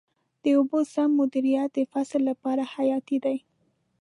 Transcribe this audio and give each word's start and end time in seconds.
د 0.43 0.45
اوبو 0.57 0.79
سم 0.93 1.09
مدیریت 1.19 1.69
د 1.75 1.79
فصل 1.91 2.21
لپاره 2.29 2.63
حیاتي 2.73 3.17
دی. 3.25 3.37